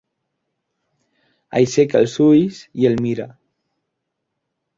[1.59, 3.29] Aixeca els ulls i el mira.